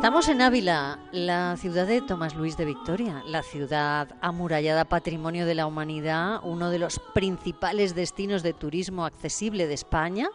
Estamos 0.00 0.28
en 0.28 0.40
Ávila, 0.40 0.98
la 1.12 1.58
ciudad 1.58 1.86
de 1.86 2.00
Tomás 2.00 2.34
Luis 2.34 2.56
de 2.56 2.64
Victoria, 2.64 3.22
la 3.26 3.42
ciudad 3.42 4.08
amurallada 4.22 4.86
patrimonio 4.86 5.44
de 5.44 5.54
la 5.54 5.66
humanidad, 5.66 6.40
uno 6.42 6.70
de 6.70 6.78
los 6.78 6.98
principales 7.12 7.94
destinos 7.94 8.42
de 8.42 8.54
turismo 8.54 9.04
accesible 9.04 9.66
de 9.66 9.74
España. 9.74 10.30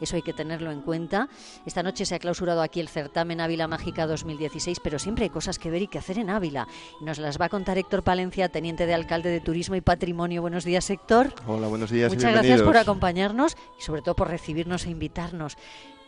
Eso 0.00 0.16
hay 0.16 0.22
que 0.22 0.32
tenerlo 0.32 0.70
en 0.70 0.80
cuenta. 0.80 1.28
Esta 1.66 1.82
noche 1.82 2.06
se 2.06 2.14
ha 2.14 2.18
clausurado 2.18 2.62
aquí 2.62 2.80
el 2.80 2.88
certamen 2.88 3.42
Ávila 3.42 3.68
Mágica 3.68 4.06
2016, 4.06 4.80
pero 4.82 4.98
siempre 4.98 5.24
hay 5.24 5.30
cosas 5.30 5.58
que 5.58 5.70
ver 5.70 5.82
y 5.82 5.88
que 5.88 5.98
hacer 5.98 6.18
en 6.18 6.30
Ávila. 6.30 6.66
Nos 7.02 7.18
las 7.18 7.38
va 7.38 7.44
a 7.44 7.50
contar 7.50 7.76
Héctor 7.76 8.02
Palencia, 8.02 8.48
teniente 8.48 8.86
de 8.86 8.94
alcalde 8.94 9.28
de 9.28 9.40
Turismo 9.40 9.76
y 9.76 9.82
Patrimonio. 9.82 10.40
Buenos 10.40 10.64
días, 10.64 10.88
Héctor. 10.88 11.34
Hola, 11.46 11.68
buenos 11.68 11.90
días. 11.90 12.10
Muchas 12.10 12.32
gracias 12.32 12.62
por 12.62 12.78
acompañarnos 12.78 13.54
y 13.78 13.82
sobre 13.82 14.00
todo 14.00 14.16
por 14.16 14.30
recibirnos 14.30 14.86
e 14.86 14.90
invitarnos. 14.90 15.58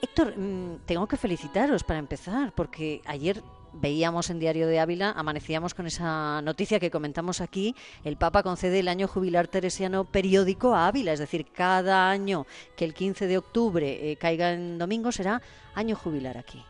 Héctor, 0.02 0.36
mm, 0.36 0.80
tengo 0.84 1.06
que 1.06 1.16
felicitaros 1.16 1.84
para 1.84 2.00
empezar, 2.00 2.52
porque 2.56 3.02
ayer 3.06 3.40
veíamos 3.72 4.30
en 4.30 4.40
Diario 4.40 4.66
de 4.66 4.80
Ávila, 4.80 5.12
amanecíamos 5.12 5.74
con 5.74 5.86
esa 5.86 6.42
noticia 6.42 6.80
que 6.80 6.90
comentamos 6.90 7.40
aquí, 7.40 7.76
el 8.02 8.16
Papa 8.16 8.42
concede 8.42 8.80
el 8.80 8.88
año 8.88 9.06
jubilar 9.06 9.46
teresiano 9.46 10.04
periódico 10.04 10.74
a 10.74 10.88
Ávila, 10.88 11.12
es 11.12 11.20
decir, 11.20 11.46
cada 11.52 12.10
año 12.10 12.46
que 12.76 12.84
el 12.84 12.94
15 12.94 13.28
de 13.28 13.38
octubre 13.38 14.10
eh, 14.10 14.16
caiga 14.16 14.52
en 14.52 14.76
domingo 14.76 15.12
será 15.12 15.40
año 15.72 15.94
jubilar 15.94 16.36
aquí 16.36 16.62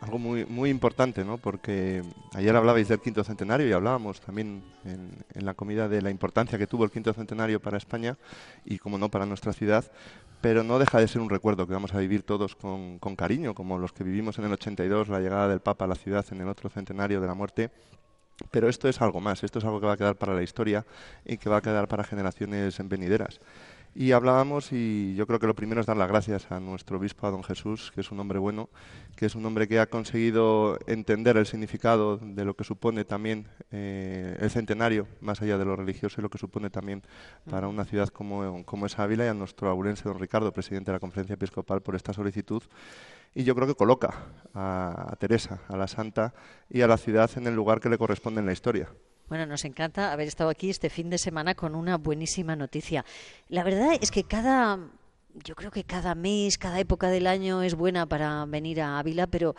algo 0.00 0.18
muy, 0.18 0.44
muy 0.44 0.70
importante, 0.70 1.24
¿no? 1.24 1.38
Porque 1.38 2.02
ayer 2.34 2.54
hablabais 2.54 2.88
del 2.88 3.00
quinto 3.00 3.24
centenario 3.24 3.66
y 3.68 3.72
hablábamos 3.72 4.20
también 4.20 4.62
en, 4.84 5.44
la 5.44 5.54
comida 5.54 5.88
de 5.88 6.02
la 6.02 6.10
importancia 6.10 6.58
que 6.58 6.66
tuvo 6.66 6.84
el 6.84 6.90
quinto 6.90 7.12
centenario 7.12 7.60
para 7.60 7.78
España 7.78 8.16
y, 8.64 8.78
como 8.78 8.98
no, 8.98 9.10
para 9.10 9.26
nuestra 9.26 9.52
ciudad, 9.52 9.90
pero 10.40 10.62
no 10.62 10.78
deja 10.78 10.98
de 10.98 11.08
ser 11.08 11.22
un 11.22 11.30
recuerdo 11.30 11.66
que 11.66 11.72
vamos 11.72 11.94
a 11.94 11.98
vivir 11.98 12.22
todos 12.22 12.54
con, 12.54 12.98
con 12.98 13.16
cariño, 13.16 13.54
como 13.54 13.78
los 13.78 13.92
que 13.92 14.04
vivimos 14.04 14.38
en 14.38 14.44
el 14.44 14.52
82, 14.52 15.08
la 15.08 15.20
llegada 15.20 15.48
del 15.48 15.60
Papa 15.60 15.86
a 15.86 15.88
la 15.88 15.94
ciudad 15.94 16.24
en 16.30 16.40
el 16.40 16.48
otro 16.48 16.68
centenario 16.68 17.20
de 17.20 17.26
la 17.26 17.34
muerte. 17.34 17.70
Pero 18.50 18.68
esto 18.68 18.88
es 18.88 19.00
algo 19.00 19.20
más, 19.20 19.44
esto 19.44 19.60
es 19.60 19.64
algo 19.64 19.80
que 19.80 19.86
va 19.86 19.92
a 19.92 19.96
quedar 19.96 20.16
para 20.16 20.34
la 20.34 20.42
historia 20.42 20.84
y 21.24 21.36
que 21.36 21.48
va 21.48 21.58
a 21.58 21.62
quedar 21.62 21.86
para 21.88 22.04
generaciones 22.04 22.76
venideras. 22.88 23.40
Y 23.96 24.10
hablábamos 24.10 24.72
y 24.72 25.14
yo 25.14 25.24
creo 25.28 25.38
que 25.38 25.46
lo 25.46 25.54
primero 25.54 25.80
es 25.80 25.86
dar 25.86 25.96
las 25.96 26.08
gracias 26.08 26.50
a 26.50 26.58
nuestro 26.58 26.98
obispo, 26.98 27.28
a 27.28 27.30
don 27.30 27.44
Jesús, 27.44 27.92
que 27.94 28.00
es 28.00 28.10
un 28.10 28.18
hombre 28.18 28.40
bueno, 28.40 28.68
que 29.14 29.26
es 29.26 29.36
un 29.36 29.46
hombre 29.46 29.68
que 29.68 29.78
ha 29.78 29.86
conseguido 29.86 30.80
entender 30.88 31.36
el 31.36 31.46
significado 31.46 32.16
de 32.16 32.44
lo 32.44 32.56
que 32.56 32.64
supone 32.64 33.04
también 33.04 33.46
eh, 33.70 34.36
el 34.40 34.50
centenario, 34.50 35.06
más 35.20 35.40
allá 35.42 35.58
de 35.58 35.64
lo 35.64 35.76
religioso, 35.76 36.20
y 36.20 36.22
lo 36.22 36.28
que 36.28 36.38
supone 36.38 36.70
también 36.70 37.02
para 37.48 37.68
una 37.68 37.84
ciudad 37.84 38.08
como, 38.08 38.64
como 38.64 38.86
es 38.86 38.98
Ávila, 38.98 39.26
y 39.26 39.28
a 39.28 39.34
nuestro 39.34 39.70
abulense, 39.70 40.08
don 40.08 40.18
Ricardo, 40.18 40.52
presidente 40.52 40.90
de 40.90 40.96
la 40.96 41.00
Conferencia 41.00 41.34
Episcopal, 41.34 41.80
por 41.80 41.94
esta 41.94 42.12
solicitud. 42.12 42.64
Y 43.32 43.44
yo 43.44 43.54
creo 43.54 43.68
que 43.68 43.76
coloca 43.76 44.12
a, 44.54 45.06
a 45.12 45.16
Teresa, 45.16 45.60
a 45.68 45.76
la 45.76 45.86
Santa 45.86 46.34
y 46.68 46.80
a 46.80 46.88
la 46.88 46.96
ciudad 46.96 47.30
en 47.36 47.46
el 47.46 47.54
lugar 47.54 47.78
que 47.78 47.88
le 47.88 47.98
corresponde 47.98 48.40
en 48.40 48.46
la 48.46 48.52
historia. 48.52 48.88
Bueno, 49.28 49.46
nos 49.46 49.64
encanta 49.64 50.12
haber 50.12 50.28
estado 50.28 50.50
aquí 50.50 50.68
este 50.68 50.90
fin 50.90 51.08
de 51.08 51.18
semana 51.18 51.54
con 51.54 51.74
una 51.74 51.96
buenísima 51.96 52.56
noticia. 52.56 53.04
La 53.48 53.64
verdad 53.64 53.96
es 54.00 54.10
que 54.10 54.24
cada, 54.24 54.78
yo 55.34 55.54
creo 55.54 55.70
que 55.70 55.84
cada 55.84 56.14
mes, 56.14 56.58
cada 56.58 56.78
época 56.78 57.08
del 57.08 57.26
año 57.26 57.62
es 57.62 57.74
buena 57.74 58.06
para 58.06 58.44
venir 58.44 58.82
a 58.82 58.98
Ávila, 58.98 59.26
pero 59.26 59.54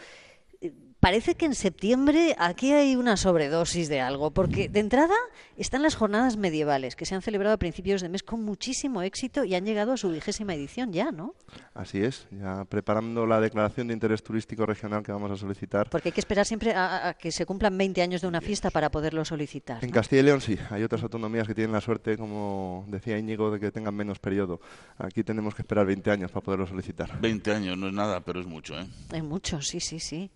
parece 1.05 1.35
que 1.35 1.45
en 1.45 1.53
septiembre 1.53 2.35
aquí 2.39 2.71
hay 2.71 2.95
una 2.95 3.15
sobredosis 3.15 3.89
de 3.89 4.01
algo, 4.01 4.31
porque 4.31 4.69
de 4.69 4.79
entrada 4.79 5.13
están 5.55 5.83
las 5.83 5.93
jornadas 5.93 6.35
medievales 6.35 6.95
que 6.95 7.05
se 7.05 7.13
han 7.13 7.21
celebrado 7.21 7.53
a 7.53 7.57
principios 7.57 8.01
de 8.01 8.09
mes 8.09 8.23
con 8.23 8.43
muchísimo 8.43 9.03
éxito 9.03 9.43
y 9.43 9.53
han 9.53 9.65
llegado 9.65 9.93
a 9.93 9.97
su 9.97 10.09
vigésima 10.09 10.55
edición 10.55 10.91
ya, 10.91 11.11
¿no? 11.11 11.35
Así 11.75 12.01
es, 12.01 12.27
ya 12.31 12.65
preparando 12.65 13.27
la 13.27 13.39
declaración 13.39 13.85
de 13.87 13.93
interés 13.93 14.23
turístico 14.23 14.65
regional 14.65 15.03
que 15.03 15.11
vamos 15.11 15.29
a 15.29 15.37
solicitar. 15.37 15.91
Porque 15.91 16.09
hay 16.09 16.13
que 16.13 16.21
esperar 16.21 16.47
siempre 16.47 16.73
a, 16.73 17.15
que 17.19 17.31
se 17.31 17.45
cumplan 17.45 17.77
20 17.77 18.01
años 18.01 18.21
de 18.21 18.27
una 18.27 18.41
fiesta 18.41 18.71
para 18.71 18.89
poderlo 18.89 19.23
solicitar. 19.25 19.85
En 19.85 19.91
Castilla 19.91 20.21
y 20.23 20.25
León 20.25 20.41
sí, 20.41 20.57
hay 20.71 20.81
otras 20.81 21.03
autonomías 21.03 21.45
que 21.45 21.53
tienen 21.53 21.73
la 21.73 21.81
suerte, 21.81 22.17
como 22.17 22.83
decía 22.87 23.15
Íñigo, 23.15 23.51
de 23.51 23.59
que 23.59 23.71
tengan 23.71 23.93
menos 23.93 24.17
periodo. 24.17 24.59
Aquí 24.97 25.23
tenemos 25.23 25.53
que 25.53 25.61
esperar 25.61 25.85
20 25.85 26.09
años 26.09 26.31
para 26.31 26.43
poderlo 26.43 26.65
solicitar. 26.65 27.21
20 27.21 27.53
años 27.53 27.77
no 27.77 27.89
es 27.89 27.93
nada, 27.93 28.21
pero 28.21 28.39
es 28.39 28.47
mucho, 28.47 28.73
¿eh? 28.73 28.87
Es 29.13 29.23
mucho, 29.23 29.61
sí, 29.61 29.79
sí, 29.79 29.99
sí. 29.99 30.31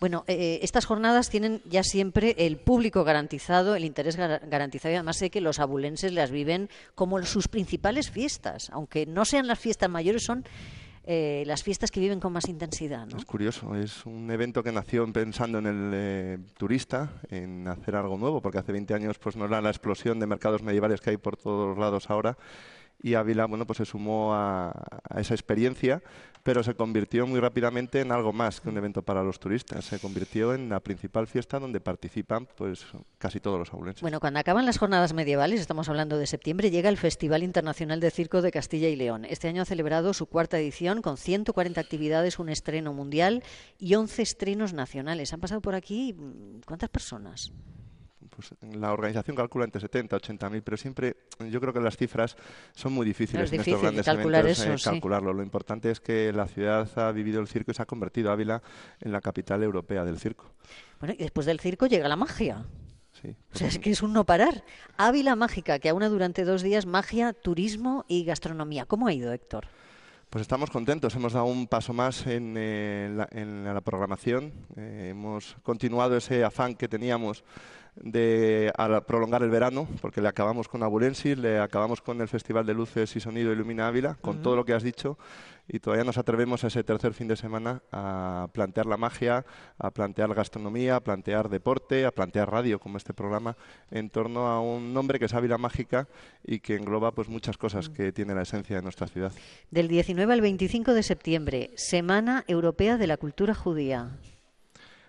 Bueno, 0.00 0.24
eh, 0.26 0.36
eh, 0.36 0.58
estas 0.62 0.84
jornadas 0.84 1.30
tienen 1.30 1.62
ya 1.64 1.82
siempre 1.82 2.34
el 2.38 2.56
público 2.56 3.04
garantizado, 3.04 3.74
el 3.74 3.84
interés 3.84 4.16
garantizado 4.16 4.92
y 4.92 4.96
además 4.96 5.16
sé 5.16 5.30
que 5.30 5.40
los 5.40 5.58
abulenses 5.58 6.12
las 6.12 6.30
viven 6.30 6.68
como 6.94 7.22
sus 7.24 7.48
principales 7.48 8.10
fiestas, 8.10 8.68
aunque 8.70 9.06
no 9.06 9.24
sean 9.24 9.46
las 9.46 9.58
fiestas 9.58 9.88
mayores, 9.88 10.24
son 10.24 10.44
eh, 11.04 11.44
las 11.46 11.62
fiestas 11.62 11.90
que 11.90 12.00
viven 12.00 12.20
con 12.20 12.32
más 12.32 12.48
intensidad. 12.48 13.06
¿no? 13.06 13.16
Es 13.16 13.24
curioso, 13.24 13.74
es 13.74 14.04
un 14.06 14.30
evento 14.30 14.62
que 14.62 14.72
nació 14.72 15.10
pensando 15.12 15.58
en 15.58 15.66
el 15.66 16.44
turista, 16.58 17.12
en 17.30 17.66
hacer 17.68 17.96
algo 17.96 18.18
nuevo, 18.18 18.40
porque 18.40 18.58
hace 18.58 18.72
20 18.72 18.94
años 18.94 19.18
pues 19.18 19.36
no 19.36 19.46
era 19.46 19.60
la 19.60 19.70
explosión 19.70 20.18
de 20.18 20.26
mercados 20.26 20.62
medievales 20.62 21.00
que 21.00 21.10
hay 21.10 21.16
por 21.16 21.36
todos 21.36 21.78
lados 21.78 22.10
ahora 22.10 22.36
y 23.02 23.14
Ávila 23.14 23.46
bueno, 23.46 23.66
pues 23.66 23.78
se 23.78 23.84
sumó 23.84 24.34
a, 24.34 24.72
esa 25.16 25.34
experiencia, 25.34 26.02
pero 26.46 26.62
se 26.62 26.76
convirtió 26.76 27.26
muy 27.26 27.40
rápidamente 27.40 28.00
en 28.00 28.12
algo 28.12 28.32
más 28.32 28.60
que 28.60 28.68
un 28.68 28.76
evento 28.76 29.02
para 29.02 29.24
los 29.24 29.40
turistas. 29.40 29.84
Se 29.84 29.98
convirtió 29.98 30.54
en 30.54 30.68
la 30.68 30.78
principal 30.78 31.26
fiesta 31.26 31.58
donde 31.58 31.80
participan 31.80 32.46
pues 32.56 32.86
casi 33.18 33.40
todos 33.40 33.58
los 33.58 33.72
abulenses. 33.72 34.00
Bueno, 34.00 34.20
cuando 34.20 34.38
acaban 34.38 34.64
las 34.64 34.78
jornadas 34.78 35.12
medievales, 35.12 35.60
estamos 35.60 35.88
hablando 35.88 36.18
de 36.18 36.26
septiembre, 36.28 36.70
llega 36.70 36.88
el 36.88 36.98
Festival 36.98 37.42
Internacional 37.42 37.98
de 37.98 38.12
Circo 38.12 38.42
de 38.42 38.52
Castilla 38.52 38.88
y 38.88 38.94
León. 38.94 39.24
Este 39.24 39.48
año 39.48 39.62
ha 39.62 39.64
celebrado 39.64 40.14
su 40.14 40.26
cuarta 40.26 40.56
edición 40.56 41.02
con 41.02 41.16
140 41.16 41.80
actividades, 41.80 42.38
un 42.38 42.48
estreno 42.48 42.92
mundial 42.92 43.42
y 43.80 43.96
11 43.96 44.22
estrenos 44.22 44.72
nacionales. 44.72 45.32
Han 45.32 45.40
pasado 45.40 45.60
por 45.60 45.74
aquí, 45.74 46.14
¿cuántas 46.64 46.90
personas? 46.90 47.50
Pues 48.36 48.54
la 48.60 48.92
organización 48.92 49.34
calcula 49.34 49.64
entre 49.64 49.80
70 49.80 50.14
y 50.14 50.18
80 50.18 50.50
mil, 50.50 50.62
pero 50.62 50.76
siempre 50.76 51.16
yo 51.50 51.58
creo 51.58 51.72
que 51.72 51.80
las 51.80 51.96
cifras 51.96 52.36
son 52.74 52.92
muy 52.92 53.06
difíciles 53.06 53.50
en 53.50 53.60
estos 53.60 53.80
grandes 53.80 54.04
calcular 54.04 54.44
eventos 54.44 54.86
eh, 54.86 54.90
calcularlo. 54.90 55.32
Lo 55.32 55.42
importante 55.42 55.90
es 55.90 56.00
que 56.00 56.32
la 56.34 56.46
ciudad 56.46 56.86
ha 56.98 57.10
vivido 57.12 57.40
el 57.40 57.48
circo 57.48 57.70
y 57.70 57.74
se 57.74 57.82
ha 57.82 57.86
convertido 57.86 58.30
Ávila 58.30 58.62
en 59.00 59.10
la 59.10 59.22
capital 59.22 59.62
europea 59.62 60.04
del 60.04 60.18
circo. 60.18 60.52
Bueno, 61.00 61.14
y 61.18 61.22
después 61.22 61.46
del 61.46 61.60
circo 61.60 61.86
llega 61.86 62.08
la 62.08 62.16
magia. 62.16 62.66
Sí. 63.22 63.34
O 63.54 63.56
sea, 63.56 63.68
es 63.68 63.78
que 63.78 63.90
es 63.90 64.02
un 64.02 64.12
no 64.12 64.24
parar. 64.24 64.62
Ávila 64.98 65.34
mágica, 65.34 65.78
que 65.78 65.88
aúna 65.88 66.10
durante 66.10 66.44
dos 66.44 66.60
días 66.60 66.84
magia, 66.84 67.32
turismo 67.32 68.04
y 68.06 68.24
gastronomía. 68.24 68.84
¿Cómo 68.84 69.06
ha 69.06 69.14
ido, 69.14 69.32
Héctor? 69.32 69.68
Pues 70.28 70.42
estamos 70.42 70.70
contentos, 70.70 71.14
hemos 71.14 71.32
dado 71.32 71.46
un 71.46 71.68
paso 71.68 71.92
más 71.92 72.26
en, 72.26 72.56
eh, 72.58 73.08
la, 73.14 73.80
programación, 73.80 74.52
eh, 74.76 75.08
hemos 75.12 75.56
continuado 75.62 76.16
ese 76.16 76.44
afán 76.44 76.74
que 76.74 76.88
teníamos 76.88 77.44
de 77.96 78.72
prolongar 79.06 79.42
el 79.42 79.50
verano, 79.50 79.88
porque 80.00 80.20
le 80.20 80.28
acabamos 80.28 80.68
con 80.68 80.82
Abulensis, 80.82 81.36
le 81.38 81.58
acabamos 81.58 82.00
con 82.00 82.20
el 82.20 82.28
Festival 82.28 82.66
de 82.66 82.74
Luces 82.74 83.14
y 83.16 83.20
Sonido 83.20 83.52
Ilumina 83.52 83.88
Ávila, 83.88 84.16
con 84.20 84.42
todo 84.42 84.56
lo 84.56 84.64
que 84.64 84.74
has 84.74 84.82
dicho, 84.82 85.18
y 85.68 85.80
todavía 85.80 86.04
nos 86.04 86.18
atrevemos 86.18 86.62
a 86.62 86.68
ese 86.68 86.84
tercer 86.84 87.12
fin 87.12 87.26
de 87.26 87.36
semana 87.36 87.82
a 87.90 88.48
plantear 88.52 88.86
la 88.86 88.96
magia, 88.96 89.44
a 89.78 89.90
plantear 89.90 90.32
gastronomía, 90.34 90.96
a 90.96 91.00
plantear 91.00 91.48
deporte, 91.48 92.04
a 92.04 92.12
plantear 92.12 92.50
radio, 92.50 92.78
como 92.78 92.98
este 92.98 93.14
programa, 93.14 93.56
en 93.90 94.10
torno 94.10 94.46
a 94.46 94.60
un 94.60 94.94
nombre 94.94 95.18
que 95.18 95.24
es 95.24 95.34
Ávila 95.34 95.58
Mágica 95.58 96.06
y 96.44 96.60
que 96.60 96.76
engloba 96.76 97.12
pues 97.12 97.28
muchas 97.28 97.58
cosas 97.58 97.88
que 97.88 98.12
tiene 98.12 98.34
la 98.34 98.42
esencia 98.42 98.76
de 98.76 98.82
nuestra 98.82 99.08
ciudad. 99.08 99.32
Del 99.70 99.88
19 99.88 100.32
al 100.32 100.40
25 100.40 100.94
de 100.94 101.02
septiembre, 101.02 101.70
Semana 101.76 102.44
Europea 102.46 102.96
de 102.96 103.06
la 103.06 103.16
Cultura 103.16 103.54
Judía 103.54 104.10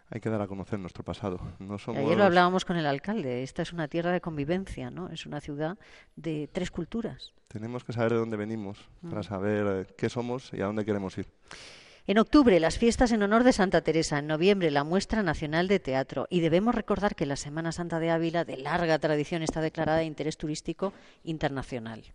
hay 0.10 0.22
que 0.22 0.30
dar 0.30 0.42
a 0.42 0.48
conocer 0.48 0.80
nuestro 0.80 1.04
pasado. 1.04 1.40
No 1.60 1.78
somos... 1.78 2.02
Ayer 2.04 2.18
lo 2.18 2.24
hablábamos 2.24 2.66
con 2.66 2.78
el 2.78 2.86
alcalde. 2.86 3.44
Esta 3.44 3.62
es 3.62 3.74
una 3.74 3.88
tierra 3.88 4.12
de 4.12 4.22
convivencia, 4.22 4.90
¿no? 4.90 5.10
Es 5.10 5.26
una 5.26 5.42
ciudad 5.42 5.78
de 6.16 6.50
tres 6.52 6.72
culturas. 6.72 7.34
Tenemos 7.48 7.84
que 7.84 7.94
saber 7.94 8.14
de 8.14 8.20
dónde 8.20 8.38
venimos 8.38 8.90
para 9.02 9.22
mm. 9.22 9.24
saber 9.24 9.66
eh, 9.68 9.94
qué 9.98 10.10
somos 10.10 10.52
y 10.54 10.62
a 10.62 10.66
dónde 10.66 10.86
queremos 10.86 11.18
ir. 11.18 11.28
En 12.06 12.20
octubre, 12.20 12.58
las 12.62 12.78
fiestas 12.78 13.12
en 13.12 13.22
honor 13.22 13.44
de 13.44 13.52
Santa 13.52 13.82
Teresa. 13.82 14.20
En 14.20 14.28
noviembre, 14.28 14.72
la 14.72 14.86
muestra 14.86 15.24
nacional 15.24 15.68
de 15.68 15.80
teatro. 15.80 16.26
Y 16.30 16.40
debemos 16.40 16.74
recordar 16.74 17.16
que 17.16 17.26
la 17.26 17.36
Semana 17.36 17.74
Santa 17.74 18.00
de 18.00 18.12
Ávila, 18.12 18.46
de 18.46 18.56
larga 18.56 18.98
tradición, 18.98 19.44
está 19.44 19.60
declarada 19.60 20.00
de 20.00 20.06
interés 20.06 20.38
turístico 20.38 20.94
internacional. 21.26 22.06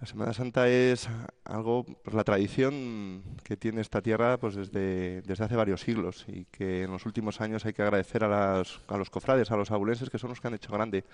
La 0.00 0.06
Semana 0.06 0.32
Santa 0.32 0.68
es 0.68 1.08
algo, 1.44 1.84
pues 2.04 2.14
la 2.14 2.22
tradición 2.22 3.24
que 3.42 3.56
tiene 3.56 3.80
esta 3.80 4.00
tierra 4.00 4.38
pues 4.38 4.54
desde, 4.54 5.22
desde 5.22 5.44
hace 5.44 5.56
varios 5.56 5.80
siglos 5.80 6.24
y 6.28 6.44
que 6.44 6.84
en 6.84 6.92
los 6.92 7.04
últimos 7.04 7.40
años 7.40 7.66
hay 7.66 7.72
que 7.72 7.82
agradecer 7.82 8.22
a, 8.22 8.28
las, 8.28 8.78
a 8.86 8.96
los 8.96 9.10
cofrades, 9.10 9.50
a 9.50 9.56
los 9.56 9.72
abulenses, 9.72 10.08
que 10.08 10.18
son 10.18 10.30
los 10.30 10.40
que 10.40 10.46
han 10.46 10.54
hecho 10.54 10.72
grande 10.72 11.04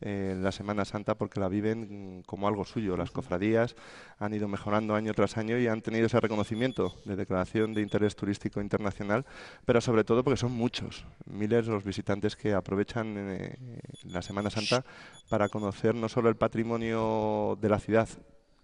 eh, 0.00 0.36
la 0.40 0.52
Semana 0.52 0.84
Santa 0.84 1.16
porque 1.16 1.40
la 1.40 1.48
viven 1.48 2.22
como 2.26 2.46
algo 2.46 2.64
suyo. 2.64 2.96
Las 2.96 3.10
cofradías 3.10 3.74
han 4.20 4.32
ido 4.32 4.46
mejorando 4.46 4.94
año 4.94 5.12
tras 5.14 5.36
año 5.36 5.58
y 5.58 5.66
han 5.66 5.82
tenido 5.82 6.06
ese 6.06 6.20
reconocimiento 6.20 6.94
de 7.06 7.16
declaración 7.16 7.74
de 7.74 7.82
interés 7.82 8.14
turístico 8.14 8.60
internacional, 8.60 9.26
pero 9.64 9.80
sobre 9.80 10.04
todo 10.04 10.22
porque 10.22 10.36
son 10.36 10.52
muchos, 10.52 11.06
miles 11.26 11.66
los 11.66 11.82
visitantes 11.82 12.36
que 12.36 12.54
aprovechan 12.54 13.16
eh, 13.18 13.80
la 14.04 14.22
Semana 14.22 14.48
Santa 14.48 14.84
para 15.28 15.48
conocer 15.48 15.96
no 15.96 16.08
solo 16.08 16.28
el 16.28 16.36
patrimonio 16.36 17.58
de 17.60 17.68
la 17.68 17.80
ciudad, 17.80 18.08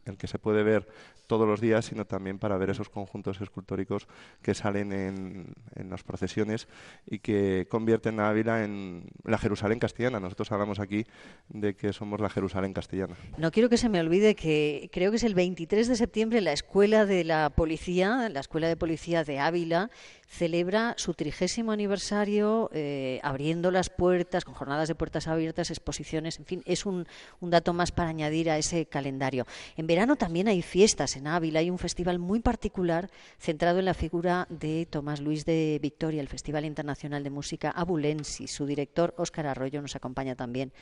el 0.06 0.16
que 0.16 0.26
se 0.26 0.38
puede 0.38 0.62
ver 0.62 0.86
todos 1.26 1.48
los 1.48 1.60
días, 1.60 1.86
sino 1.86 2.04
también 2.04 2.38
para 2.38 2.58
ver 2.58 2.70
esos 2.70 2.88
conjuntos 2.88 3.40
escultóricos 3.40 4.06
que 4.42 4.54
salen 4.54 4.92
en, 4.92 5.54
en 5.74 5.90
las 5.90 6.02
procesiones 6.02 6.68
y 7.06 7.20
que 7.20 7.66
convierten 7.70 8.20
a 8.20 8.28
Ávila 8.28 8.64
en 8.64 9.06
la 9.24 9.38
Jerusalén 9.38 9.78
castellana. 9.78 10.20
Nosotros 10.20 10.52
hablamos 10.52 10.80
aquí 10.80 11.06
de 11.48 11.74
que 11.74 11.92
somos 11.92 12.20
la 12.20 12.28
Jerusalén 12.28 12.72
castellana. 12.72 13.16
No 13.38 13.50
quiero 13.50 13.68
que 13.68 13.76
se 13.76 13.88
me 13.88 14.00
olvide 14.00 14.34
que 14.34 14.90
creo 14.92 15.10
que 15.10 15.16
es 15.16 15.24
el 15.24 15.34
23 15.34 15.88
de 15.88 15.96
septiembre 15.96 16.40
la 16.40 16.52
Escuela 16.52 17.06
de 17.06 17.24
la 17.24 17.50
Policía, 17.50 18.28
la 18.28 18.40
Escuela 18.40 18.68
de 18.68 18.76
Policía 18.76 19.24
de 19.24 19.38
Ávila, 19.38 19.90
celebra 20.28 20.94
su 20.96 21.14
trigésimo 21.14 21.72
aniversario 21.72 22.70
eh, 22.72 23.20
abriendo 23.22 23.70
las 23.70 23.90
puertas, 23.90 24.44
con 24.44 24.54
jornadas 24.54 24.88
de 24.88 24.94
puertas 24.94 25.28
abiertas, 25.28 25.70
exposiciones, 25.70 26.38
en 26.38 26.46
fin, 26.46 26.62
es 26.66 26.86
un, 26.86 27.06
dato 27.40 27.72
más 27.72 27.92
para 27.92 28.10
añadir 28.10 28.50
a 28.50 28.58
ese 28.58 28.86
calendario. 28.86 29.46
En 29.76 29.86
verano 29.86 30.16
también 30.16 30.48
hay 30.48 30.62
fiestas 30.62 31.16
en 31.16 31.26
Ávila, 31.26 31.60
hay 31.60 31.70
un 31.70 31.78
festival 31.78 32.18
muy 32.18 32.40
particular 32.40 33.10
centrado 33.38 33.78
en 33.78 33.84
la 33.84 33.94
figura 33.94 34.46
de 34.50 34.86
Tomás 34.86 35.20
Luis 35.20 35.44
de 35.44 35.78
Victoria, 35.80 36.20
el 36.20 36.28
Festival 36.28 36.64
Internacional 36.64 37.22
de 37.22 37.30
Música 37.30 37.70
Abulensis. 37.70 38.50
Su 38.50 38.66
director, 38.66 39.14
Óscar 39.18 39.46
Arroyo, 39.46 39.80
nos 39.82 39.96
acompaña 39.96 40.34
también 40.34 40.72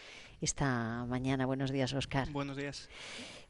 esta 0.43 1.05
mañana. 1.07 1.47
Buenos 1.47 1.71
días, 1.71 1.93
Óscar. 1.95 2.31
Buenos 2.31 2.57
días. 2.57 2.89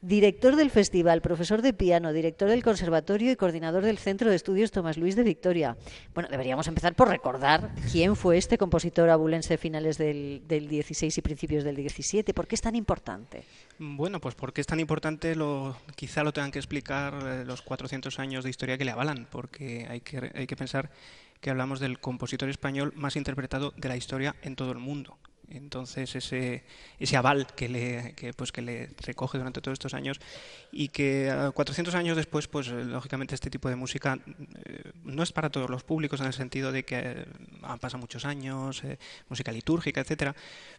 Director 0.01 0.57
del 0.57 0.69
festival, 0.69 1.21
profesor 1.21 1.61
de 1.61 1.73
piano, 1.73 2.11
director 2.11 2.49
del 2.49 2.61
conservatorio 2.61 3.31
y 3.31 3.35
coordinador 3.37 3.83
del 3.83 3.97
Centro 3.97 4.29
de 4.29 4.35
Estudios 4.35 4.71
Tomás 4.71 4.97
Luis 4.97 5.15
de 5.15 5.23
Victoria. 5.23 5.77
Bueno, 6.13 6.27
deberíamos 6.29 6.67
empezar 6.67 6.93
por 6.93 7.07
recordar 7.07 7.73
quién 7.89 8.17
fue 8.17 8.37
este 8.37 8.57
compositor 8.57 9.09
abulense 9.09 9.57
finales 9.57 9.97
del, 9.97 10.43
del 10.45 10.67
16 10.67 11.17
y 11.17 11.21
principios 11.21 11.63
del 11.63 11.77
17. 11.77 12.33
¿Por 12.33 12.47
qué 12.47 12.55
es 12.55 12.61
tan 12.61 12.75
importante? 12.75 13.43
Bueno, 13.79 14.19
pues 14.19 14.35
porque 14.35 14.61
es 14.61 14.67
tan 14.67 14.81
importante, 14.81 15.35
lo, 15.35 15.77
quizá 15.95 16.23
lo 16.23 16.33
tengan 16.33 16.51
que 16.51 16.59
explicar 16.59 17.17
eh, 17.25 17.45
los 17.45 17.61
400 17.61 18.19
años 18.19 18.43
de 18.43 18.49
historia 18.49 18.77
que 18.77 18.83
le 18.83 18.91
avalan, 18.91 19.25
porque 19.31 19.87
hay 19.89 20.01
que, 20.01 20.31
hay 20.35 20.47
que 20.47 20.55
pensar 20.57 20.91
que 21.39 21.49
hablamos 21.49 21.79
del 21.79 21.99
compositor 21.99 22.49
español 22.49 22.93
más 22.95 23.15
interpretado 23.15 23.73
de 23.77 23.87
la 23.87 23.95
historia 23.95 24.35
en 24.41 24.57
todo 24.57 24.73
el 24.73 24.79
mundo. 24.79 25.17
Entonces 25.53 26.15
ese, 26.15 26.63
ese 26.99 27.17
aval 27.17 27.47
que 27.55 27.69
le, 27.69 28.13
que, 28.15 28.33
pues, 28.33 28.51
que 28.51 28.61
le 28.61 28.89
recoge 29.05 29.37
durante 29.37 29.61
todos 29.61 29.73
estos 29.73 29.93
años 29.93 30.19
y 30.71 30.89
que 30.89 31.31
uh, 31.49 31.51
400 31.51 31.93
años 31.95 32.17
después, 32.17 32.47
pues 32.47 32.67
lógicamente 32.67 33.35
este 33.35 33.49
tipo 33.49 33.69
de 33.69 33.75
música 33.75 34.17
eh, 34.65 34.91
no 35.03 35.23
es 35.23 35.31
para 35.31 35.49
todos 35.49 35.69
los 35.69 35.83
públicos 35.83 36.19
en 36.19 36.27
el 36.27 36.33
sentido 36.33 36.71
de 36.71 36.83
que 36.83 36.99
eh, 36.99 37.25
han 37.61 37.79
pasado 37.79 37.99
muchos 37.99 38.25
años, 38.25 38.83
eh, 38.83 38.97
música 39.29 39.51
litúrgica, 39.51 40.01
etcétera, 40.01 40.35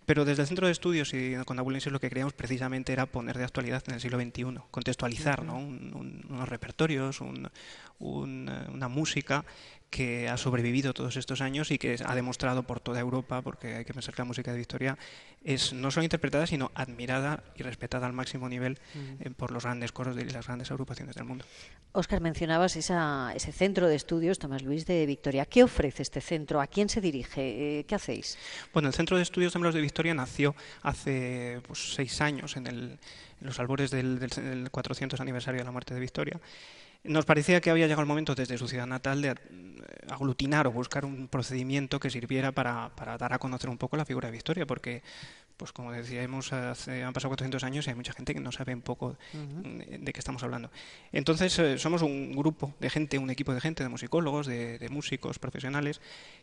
pero 0.07 0.25
desde 0.25 0.43
el 0.43 0.49
centro 0.49 0.67
de 0.67 0.73
estudios 0.73 1.15
y 1.15 1.35
con 1.45 1.59
Abulensis 1.59 1.93
lo 1.93 2.01
que 2.01 2.09
queríamos 2.09 2.33
precisamente 2.33 2.93
era 2.93 3.07
poner 3.07 3.39
de 3.39 3.45
actualidad 3.45 3.83
en 3.87 3.95
el 3.95 4.01
siglo 4.01 4.21
XXI, 4.21 4.61
contextualizar 4.71 5.45
¿no? 5.45 5.57
un, 5.57 5.93
un, 5.95 6.27
unos 6.29 6.49
repertorios, 6.49 7.21
un, 7.21 7.51
una 7.99 8.89
música 8.89 9.45
que 9.95 10.29
ha 10.29 10.37
sobrevivido 10.37 10.93
todos 10.93 11.17
estos 11.17 11.41
años 11.41 11.71
y 11.71 11.79
que 11.79 11.97
ha 12.05 12.15
demostrado 12.17 12.65
por 12.65 12.81
toda 12.81 12.99
Europa, 12.99 13.43
porque 13.43 13.77
hay 13.77 13.85
que 13.85 13.95
pensar 13.95 14.13
que 14.13 14.23
la 14.23 14.27
música 14.27 14.51
de 14.51 14.59
Victoria 14.59 14.99
es 15.45 15.73
no 15.73 15.93
solo 15.93 16.03
interpretada, 16.03 16.49
sino 16.49 16.73
admirada 16.75 17.45
y 17.55 17.63
respetada 17.63 18.05
al 18.05 18.13
máximo 18.13 18.49
nivel 18.49 18.81
eh, 19.21 19.31
por 19.31 19.53
los 19.53 19.63
grandes 19.63 19.93
coros 19.93 20.17
de 20.17 20.25
las 20.25 20.49
grandes 20.49 20.73
agrupaciones 20.73 21.15
del 21.15 21.27
mundo. 21.27 21.45
Óscar, 21.93 22.21
mencionabas 22.21 22.75
esa, 22.75 23.33
ese 23.37 23.53
centro 23.53 23.87
de 23.87 23.95
estudios, 23.95 24.41
Tomás 24.41 24.63
Luis 24.63 24.85
de 24.85 25.07
Victoria. 25.07 25.47
¿Qué 25.47 25.63
ofrece 25.63 26.03
este 26.03 26.21
centro? 26.21 26.61
¿A 26.61 26.67
quién 26.67 26.89
se 26.89 27.01
dirige? 27.01 27.79
Eh, 27.79 27.85
¿Qué 27.85 27.95
hacéis? 27.95 28.37
Bueno, 28.73 28.89
el 28.89 28.95
Centro 28.95 29.17
de 29.17 29.23
Estudios 29.23 29.53
Tomás 29.53 29.67
Luis 29.67 29.77
de 29.77 29.81
Victoria 29.81 30.13
nació 30.13 30.57
hace 30.83 31.61
pues, 31.69 31.95
seis 31.95 32.21
años, 32.21 32.57
en, 32.57 32.67
el, 32.67 32.99
en 33.41 33.47
los 33.47 33.61
albores 33.61 33.93
del, 33.93 34.19
del, 34.19 34.31
del 34.31 34.71
400 34.73 35.21
aniversario 35.21 35.61
de 35.61 35.65
la 35.65 35.71
muerte 35.71 35.95
de 35.95 36.01
Victoria. 36.01 36.41
Nos 37.05 37.27
parecía 37.27 37.61
que 37.61 37.71
había 37.71 37.87
llegado 37.87 38.01
el 38.01 38.09
momento 38.09 38.35
desde 38.35 38.57
su 38.57 38.67
ciudad 38.67 38.87
natal 38.87 39.21
de 39.21 39.35
aglutinar 40.09 40.67
o 40.67 40.73
buscar 40.73 41.05
un 41.05 41.29
procedimiento 41.29 42.01
que 42.01 42.09
sirviera 42.09 42.53
para, 42.53 42.95
para 42.97 43.19
dar 43.19 43.35
a 43.35 43.39
conocer 43.39 43.69
un 43.69 43.77
poco 43.77 43.99
la 43.99 44.07
figura 44.07 44.29
de 44.29 44.33
Victoria, 44.33 44.67
porque 44.67 45.03
pues 45.57 45.73
como 45.73 45.93
decíamos, 45.93 46.53
hace, 46.53 47.03
han 47.03 47.13
pasado 47.13 47.31
400 47.31 47.63
años 47.65 47.87
y 47.87 47.91
hay 47.91 47.97
mucha 47.97 48.13
gente 48.13 48.35
que 48.35 48.41
no 48.41 48.51
sabe 48.53 48.75
un 48.75 48.83
poco 48.83 49.07
uh 49.07 49.37
-huh. 49.37 49.99
de 50.01 50.13
qué 50.13 50.19
estamos 50.19 50.43
hablando. 50.43 50.71
Entonces, 51.13 51.59
eh, 51.59 51.79
somos 51.79 52.03
un 52.03 52.33
grupo 52.33 52.75
de 52.81 52.91
gente, 52.91 53.19
un 53.19 53.31
equipo 53.31 53.55
de 53.55 53.61
gente, 53.61 53.83
de 53.83 53.89
musicólogos, 53.89 54.47
de, 54.47 54.79
de 54.79 54.89
músicos 54.89 55.39
profesionales, 55.39 56.01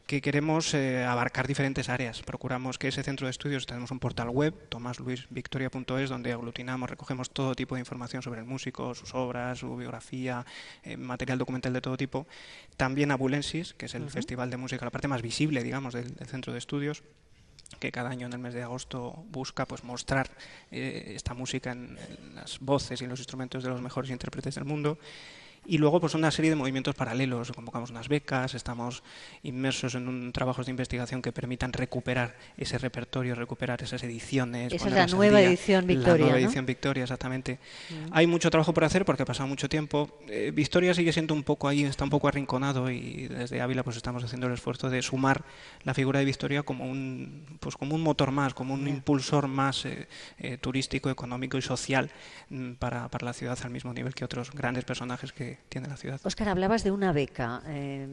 que 0.08 0.22
queremos 0.22 0.74
eh, 0.74 1.04
abarcar 1.06 1.48
diferentes 1.48 1.90
áreas. 1.90 2.22
Procuramos 2.24 2.78
que 2.78 2.88
ese 2.88 3.04
centro 3.04 3.28
de 3.28 3.32
estudios, 3.32 3.66
tenemos 3.66 3.92
un 3.92 4.00
portal 4.00 4.30
web, 4.30 4.54
tomasluisvictoria.es, 4.70 6.10
donde 6.10 6.32
aglutinamos, 6.32 6.90
recogemos 6.90 7.30
todo 7.30 7.56
tipo 7.56 7.76
de 7.76 7.82
información 7.82 8.22
sobre 8.22 8.40
el 8.40 8.46
músico, 8.46 8.96
sus 8.96 9.14
obras, 9.14 9.60
su 9.60 9.76
biografía, 9.76 10.46
eh, 10.84 10.98
material 10.98 11.38
documental 11.38 11.74
de 11.74 11.82
todo 11.82 11.98
tipo. 11.98 12.28
También 12.78 13.12
Abulensis, 13.12 13.74
que 13.74 13.86
es 13.88 13.96
el 13.96 14.04
uh 14.04 14.06
-huh. 14.06 14.10
festival 14.10 14.50
de 14.50 14.58
música, 14.58 14.86
la 14.86 14.92
parte 14.92 15.08
más 15.08 15.22
visible, 15.22 15.64
digamos, 15.64 15.94
del, 15.94 16.16
del 16.16 16.28
centro 16.28 16.54
de 16.54 16.60
estudios 16.60 17.04
que 17.80 17.92
cada 17.92 18.10
año 18.10 18.28
en 18.28 18.34
el 18.34 18.40
mes 18.40 18.54
de 18.54 18.64
agosto 18.64 19.24
busca 19.30 19.66
pues 19.66 19.84
mostrar 19.84 20.30
eh, 20.72 21.14
esta 21.16 21.34
música 21.34 21.72
en, 21.72 21.98
en, 21.98 22.36
las 22.36 22.60
voces 22.60 23.02
y 23.02 23.04
en 23.04 23.10
los 23.10 23.20
instrumentos 23.20 23.64
de 23.64 23.70
los 23.70 23.82
mejores 23.82 24.12
intérpretes 24.12 24.56
del 24.56 24.66
mundo 24.66 24.98
y 25.66 25.78
luego 25.78 26.00
pues 26.00 26.16
una 26.16 26.32
serie 26.32 26.50
de 26.50 26.56
movimientos 26.56 26.96
paralelos. 26.96 27.52
Convocamos 27.52 27.92
unas 27.92 28.08
becas 28.08 28.56
estamos 28.56 29.04
inmersos 29.44 29.96
en 29.96 30.08
un 30.08 30.32
trabajos 30.32 30.66
de 30.66 30.72
investigación 30.72 31.22
que 31.22 31.32
permitan 31.32 31.72
recuperar 31.72 32.36
ese 32.58 32.78
repertorio 32.78 33.36
recuperar 33.36 33.82
esas 33.84 34.04
ediciones 34.04 34.74
esa 34.74 34.88
es 34.88 34.94
la 34.94 35.08
nueva 35.08 35.40
día, 35.40 35.50
edición 35.50 35.86
Victoria 35.86 36.12
la 36.12 36.18
nueva 36.20 36.40
¿no? 36.40 36.46
edición 36.46 36.66
Victoria 36.66 37.04
exactamente. 37.04 37.60
Mm. 37.90 38.10
hay 38.12 38.28
mucho 38.28 38.50
trabajo 38.50 38.74
por 38.74 38.84
hacer 38.84 39.06
porque 39.06 39.24
ha 39.24 39.26
pasado 39.26 39.48
mucho 39.48 39.70
tiempo. 39.70 40.20
Eh, 40.28 40.52
Victoria 40.54 40.94
sigue 40.94 41.14
siendo 41.14 41.34
un 41.34 41.44
poco 41.44 41.68
ahí 41.68 41.84
está 41.84 42.04
un 42.04 42.10
poco 42.10 42.28
arrinconado 42.28 42.90
y 42.90 43.28
desde 43.28 43.62
Ávila 43.62 43.84
pues 43.84 43.98
estamos 43.98 44.24
haciendo 44.24 44.48
el 44.48 44.54
esfuerzo 44.54 44.90
de 44.90 45.02
sumar 45.02 45.44
la 45.84 45.94
figura 45.94 46.20
de 46.20 46.26
Victoria 46.26 46.64
como 46.64 46.86
un 46.86 47.46
pues 47.60 47.76
como 47.76 47.96
un 47.96 48.02
motor 48.02 48.32
más 48.32 48.54
como 48.54 48.74
un 48.74 48.88
impulsor 48.88 49.48
más 49.48 49.86
eh, 49.86 50.08
eh, 50.40 50.58
turístico 50.58 51.10
económico 51.10 51.58
y 51.58 51.62
social 51.62 52.10
mm, 52.50 52.74
para, 52.74 53.08
para 53.10 53.26
la 53.26 53.34
ciudad 53.34 53.58
al 53.64 53.70
mismo 53.70 53.94
nivel 53.94 54.14
que 54.14 54.26
otros 54.26 54.52
grandes 54.52 54.86
personajes 54.86 55.32
que 55.32 55.51
tiene 55.70 55.88
la 55.88 55.98
ciudad. 55.98 56.20
Óscar, 56.24 56.50
hablabas 56.50 56.84
de 56.84 56.92
una 56.92 57.12
beca. 57.12 57.62
Eh, 57.68 58.08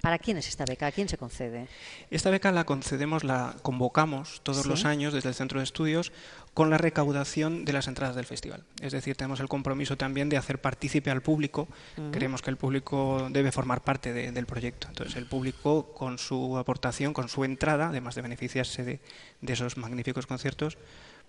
¿Para 0.00 0.18
quién 0.18 0.38
es 0.38 0.48
esta 0.48 0.64
beca? 0.64 0.86
¿A 0.86 0.92
quién 0.92 1.08
se 1.08 1.18
concede? 1.18 1.68
Esta 2.10 2.30
beca 2.30 2.52
la 2.52 2.64
concedemos, 2.64 3.22
la 3.22 3.56
convocamos 3.62 4.40
todos 4.42 4.62
¿Sí? 4.62 4.68
los 4.68 4.84
años 4.84 5.12
desde 5.12 5.28
el 5.28 5.34
Centro 5.34 5.60
de 5.60 5.64
Estudios 5.64 6.12
con 6.54 6.70
la 6.70 6.78
recaudación 6.78 7.64
de 7.64 7.72
las 7.72 7.86
entradas 7.86 8.16
del 8.16 8.24
festival. 8.24 8.64
Es 8.80 8.92
decir, 8.92 9.14
tenemos 9.16 9.40
el 9.40 9.48
compromiso 9.48 9.96
también 9.96 10.28
de 10.28 10.36
hacer 10.36 10.60
partícipe 10.60 11.10
al 11.10 11.20
público. 11.20 11.68
Uh 11.96 12.00
-huh. 12.00 12.10
Creemos 12.10 12.42
que 12.42 12.50
el 12.50 12.56
público 12.56 13.28
debe 13.30 13.52
formar 13.52 13.82
parte 13.82 14.12
de, 14.12 14.32
del 14.32 14.46
proyecto. 14.46 14.88
Entonces, 14.88 15.16
el 15.16 15.26
público, 15.26 15.92
con 15.92 16.18
su 16.18 16.56
aportación, 16.56 17.12
con 17.12 17.28
su 17.28 17.44
entrada, 17.44 17.88
además 17.88 18.14
de 18.14 18.22
beneficiarse 18.22 18.84
de, 18.84 19.00
de 19.42 19.52
esos 19.52 19.76
magníficos 19.76 20.26
conciertos, 20.26 20.78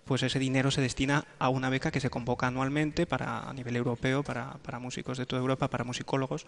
pues 0.04 0.22
ese 0.22 0.38
dinero 0.38 0.70
se 0.70 0.80
destina 0.80 1.24
a 1.38 1.48
una 1.48 1.70
beca 1.70 1.90
que 1.90 2.00
se 2.00 2.10
convoca 2.10 2.48
anualmente 2.48 3.06
para, 3.06 3.48
a 3.48 3.52
nivel 3.52 3.76
europeo 3.76 4.22
para, 4.22 4.54
para 4.58 4.78
músicos 4.78 5.18
de 5.18 5.26
toda 5.26 5.40
Europa, 5.40 5.68
para 5.68 5.84
musicólogos, 5.84 6.46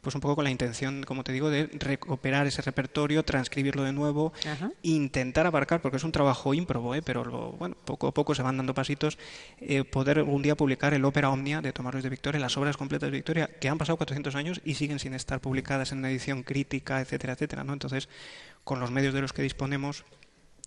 pues 0.00 0.14
un 0.14 0.20
poco 0.20 0.36
con 0.36 0.44
la 0.44 0.50
intención, 0.50 1.02
como 1.02 1.24
te 1.24 1.32
digo, 1.32 1.50
de 1.50 1.66
recuperar 1.66 2.46
ese 2.46 2.62
repertorio, 2.62 3.24
transcribirlo 3.24 3.82
de 3.82 3.92
nuevo, 3.92 4.32
Ajá. 4.46 4.70
intentar 4.82 5.46
abarcar, 5.46 5.82
porque 5.82 5.96
es 5.96 6.04
un 6.04 6.12
trabajo 6.12 6.54
ímprobo, 6.54 6.94
¿eh? 6.94 7.02
pero 7.02 7.24
lo, 7.24 7.52
bueno, 7.52 7.76
poco 7.84 8.06
a 8.06 8.14
poco 8.14 8.34
se 8.34 8.42
van 8.42 8.56
dando 8.56 8.72
pasitos, 8.72 9.18
eh, 9.60 9.84
poder 9.84 10.22
un 10.22 10.42
día 10.42 10.56
publicar 10.56 10.94
el 10.94 11.04
ópera 11.04 11.30
Omnia 11.30 11.60
de 11.60 11.72
Tomás 11.72 11.92
Luis 11.92 12.04
de 12.04 12.10
Victoria, 12.10 12.40
las 12.40 12.56
obras 12.56 12.76
completas 12.76 13.10
de 13.10 13.16
Victoria, 13.16 13.50
que 13.60 13.68
han 13.68 13.78
pasado 13.78 13.96
400 13.96 14.34
años 14.34 14.60
y 14.64 14.74
siguen 14.74 14.98
sin 14.98 15.12
estar 15.14 15.40
publicadas 15.40 15.92
en 15.92 15.98
una 15.98 16.10
edición 16.10 16.42
crítica, 16.42 17.00
etcétera, 17.00 17.34
etcétera, 17.34 17.64
¿no? 17.64 17.72
Entonces, 17.72 18.08
con 18.64 18.80
los 18.80 18.90
medios 18.90 19.14
de 19.14 19.20
los 19.20 19.32
que 19.32 19.42
disponemos, 19.42 20.04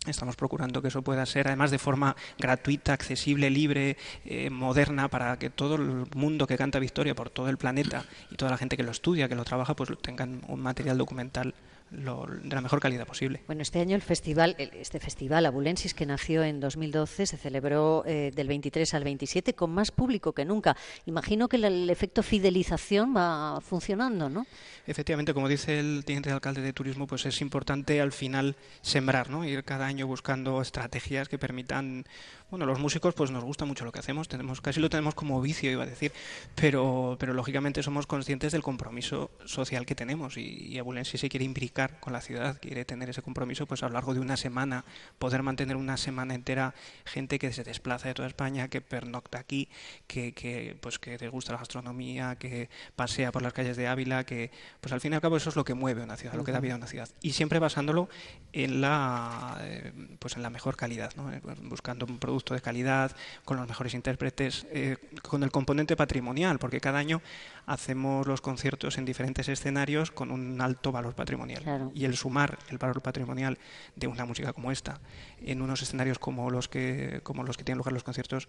Estamos 0.07 0.37
procurando 0.37 0.81
que 0.81 0.87
eso 0.87 1.01
pueda 1.01 1.25
ser, 1.25 1.47
además, 1.47 1.71
de 1.71 1.77
forma 1.77 2.15
gratuita, 2.37 2.93
accesible, 2.93 3.49
libre, 3.49 3.97
eh, 4.23 4.49
moderna, 4.49 5.09
para 5.09 5.37
que 5.37 5.49
todo 5.49 5.75
el 5.75 6.05
mundo 6.15 6.47
que 6.47 6.57
canta 6.57 6.79
Victoria 6.79 7.15
por 7.15 7.29
todo 7.29 7.49
el 7.49 7.57
planeta 7.57 8.05
y 8.31 8.35
toda 8.35 8.49
la 8.49 8.57
gente 8.57 8.77
que 8.77 8.83
lo 8.83 8.91
estudia, 8.91 9.27
que 9.27 9.35
lo 9.35 9.43
trabaja, 9.43 9.75
pues 9.75 9.89
tengan 10.01 10.41
un 10.47 10.61
material 10.61 10.97
documental 10.97 11.53
lo, 11.91 12.25
de 12.27 12.55
la 12.55 12.61
mejor 12.61 12.79
calidad 12.79 13.05
posible. 13.05 13.41
Bueno, 13.47 13.61
este 13.61 13.79
año 13.79 13.95
el 13.95 14.01
festival, 14.01 14.55
este 14.57 14.99
festival 14.99 15.45
Abulensis, 15.45 15.93
que 15.93 16.05
nació 16.05 16.43
en 16.43 16.59
2012, 16.59 17.25
se 17.25 17.37
celebró 17.37 18.03
eh, 18.05 18.31
del 18.35 18.47
23 18.47 18.93
al 18.93 19.03
27 19.03 19.53
con 19.53 19.71
más 19.71 19.91
público 19.91 20.33
que 20.33 20.45
nunca. 20.45 20.75
Imagino 21.05 21.47
que 21.47 21.57
el, 21.57 21.65
el, 21.65 21.89
efecto 21.89 22.23
fidelización 22.23 23.15
va 23.15 23.59
funcionando, 23.61 24.29
¿no? 24.29 24.45
Efectivamente, 24.85 25.33
como 25.33 25.47
dice 25.47 25.79
el 25.79 26.03
teniente 26.05 26.31
alcalde 26.31 26.61
de 26.61 26.73
turismo, 26.73 27.07
pues 27.07 27.25
es 27.25 27.41
importante 27.41 28.01
al 28.01 28.11
final 28.11 28.55
sembrar, 28.81 29.29
¿no? 29.29 29.45
Ir 29.45 29.63
cada 29.63 29.85
año 29.85 30.07
buscando 30.07 30.61
estrategias 30.61 31.29
que 31.29 31.37
permitan 31.37 32.05
bueno, 32.49 32.65
los 32.65 32.79
músicos 32.79 33.13
pues 33.13 33.29
nos 33.29 33.43
gusta 33.43 33.65
mucho 33.65 33.85
lo 33.85 33.91
que 33.91 33.99
hacemos, 33.99 34.27
tenemos 34.27 34.59
casi 34.59 34.79
lo 34.79 34.89
tenemos 34.89 35.13
como 35.13 35.39
vicio, 35.39 35.69
iba 35.69 35.83
a 35.83 35.87
decir, 35.87 36.11
pero 36.55 37.15
pero 37.19 37.33
lógicamente 37.33 37.83
somos 37.83 38.07
conscientes 38.07 38.51
del 38.51 38.63
compromiso 38.63 39.29
social 39.45 39.85
que 39.85 39.93
tenemos 39.93 40.35
y, 40.37 40.67
y 40.67 40.79
Abulensis 40.79 41.21
se 41.21 41.29
quiere 41.29 41.45
imbricar 41.45 41.78
comunicar 41.79 41.99
con 41.99 42.13
la 42.13 42.21
ciudad, 42.21 42.57
quiere 42.59 42.85
tener 42.85 43.09
ese 43.09 43.21
compromiso, 43.21 43.65
pues 43.65 43.83
a 43.83 43.87
lo 43.87 43.93
largo 43.93 44.13
de 44.13 44.19
una 44.19 44.37
semana, 44.37 44.83
poder 45.17 45.43
mantener 45.43 45.75
una 45.77 45.97
semana 45.97 46.35
entera 46.35 46.73
gente 47.05 47.39
que 47.39 47.53
se 47.53 47.63
desplaza 47.63 48.07
de 48.07 48.13
toda 48.13 48.27
España, 48.27 48.67
que 48.67 48.81
pernocta 48.81 49.39
aquí, 49.39 49.69
que, 50.07 50.33
que 50.33 50.77
pues 50.81 50.99
que 50.99 51.17
les 51.17 51.31
gusta 51.31 51.53
la 51.53 51.59
gastronomía, 51.59 52.35
que 52.35 52.69
pasea 52.95 53.31
por 53.31 53.41
las 53.41 53.53
calles 53.53 53.77
de 53.77 53.87
Ávila, 53.87 54.25
que 54.25 54.51
pues 54.81 54.91
al 54.93 54.99
fin 54.99 55.13
y 55.13 55.15
al 55.15 55.21
cabo 55.21 55.37
eso 55.37 55.49
es 55.49 55.55
lo 55.55 55.63
que 55.63 55.73
mueve 55.73 56.03
una 56.03 56.17
ciudad, 56.17 56.35
lo 56.35 56.43
que 56.43 56.51
da 56.51 56.59
vida 56.59 56.73
a 56.73 56.77
una 56.77 56.87
ciudad. 56.87 57.09
Y 57.21 57.31
siempre 57.31 57.59
basándolo 57.59 58.09
en 58.53 58.81
la 58.81 59.57
eh, 59.61 59.91
pues 60.19 60.35
en 60.35 60.43
la 60.43 60.49
mejor 60.49 60.75
calidad, 60.75 61.13
¿no? 61.15 61.31
Eh, 61.31 61.41
buscando 61.63 62.05
un 62.05 62.19
producto 62.19 62.53
de 62.53 62.61
calidad, 62.61 63.11
con 63.45 63.57
los 63.57 63.67
mejores 63.67 63.93
intérpretes, 63.93 64.65
eh, 64.71 64.97
con 65.21 65.43
el 65.43 65.51
componente 65.51 65.95
patrimonial, 65.95 66.59
porque 66.59 66.79
cada 66.81 66.99
año 66.99 67.21
hacemos 67.65 68.25
los 68.25 68.41
conciertos 68.41 68.97
en 68.97 69.05
diferentes 69.05 69.47
escenarios 69.47 70.11
con 70.11 70.31
un 70.31 70.59
alto 70.61 70.91
valor 70.91 71.13
patrimonial. 71.13 71.63
Y 71.93 72.05
el 72.05 72.15
sumar 72.15 72.57
el 72.69 72.77
valor 72.77 73.01
patrimonial 73.01 73.57
de 73.95 74.07
una 74.07 74.25
música 74.25 74.53
como 74.53 74.71
esta 74.71 74.99
en 75.41 75.61
unos 75.61 75.81
escenarios 75.81 76.19
como 76.19 76.49
los 76.49 76.67
que, 76.67 77.21
como 77.23 77.43
los 77.43 77.57
que 77.57 77.63
tienen 77.63 77.77
lugar 77.77 77.93
los 77.93 78.03
conciertos, 78.03 78.47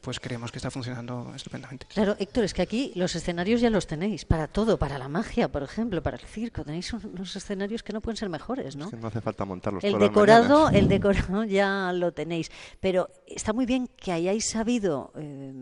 pues 0.00 0.20
creemos 0.20 0.52
que 0.52 0.58
está 0.58 0.70
funcionando 0.70 1.32
estupendamente. 1.34 1.86
Claro, 1.92 2.14
Héctor, 2.18 2.44
es 2.44 2.54
que 2.54 2.62
aquí 2.62 2.92
los 2.94 3.14
escenarios 3.16 3.60
ya 3.60 3.70
los 3.70 3.86
tenéis, 3.86 4.24
para 4.24 4.46
todo, 4.46 4.78
para 4.78 4.98
la 4.98 5.08
magia, 5.08 5.48
por 5.48 5.62
ejemplo, 5.62 6.02
para 6.02 6.16
el 6.16 6.22
circo, 6.22 6.64
tenéis 6.64 6.92
unos 6.92 7.34
escenarios 7.34 7.82
que 7.82 7.92
no 7.92 8.00
pueden 8.00 8.16
ser 8.16 8.28
mejores, 8.28 8.76
¿no? 8.76 8.84
Es 8.86 8.90
que 8.92 8.96
no 8.96 9.08
hace 9.08 9.20
falta 9.20 9.44
montarlos. 9.44 9.82
El 9.82 9.98
decorado, 9.98 10.70
el 10.70 10.88
decorado 10.88 11.44
ya 11.44 11.92
lo 11.92 12.12
tenéis, 12.12 12.50
pero 12.80 13.08
está 13.26 13.52
muy 13.52 13.66
bien 13.66 13.88
que 13.96 14.12
hayáis 14.12 14.50
sabido 14.50 15.12
eh, 15.16 15.52